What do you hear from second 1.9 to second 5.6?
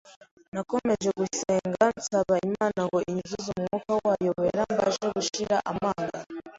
nsaba Imana ngo inyuzuze Umwuka wayo Wera mbashe gushira